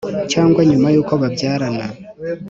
cyangwa 0.31 0.61
nyuma 0.69 0.87
y’uko 0.93 1.13
babyarana. 1.21 1.85